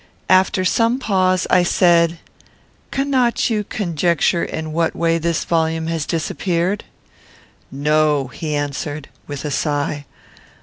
[0.31, 2.17] After some pause, I said,
[2.89, 6.85] "Cannot you conjecture in what way this volume has disappeared?"
[7.69, 10.05] "No," he answered, with a sigh.